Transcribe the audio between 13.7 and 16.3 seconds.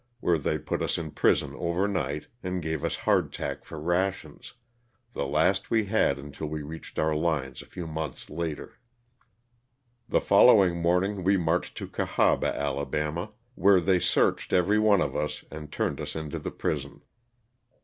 they searched every one of us and turned us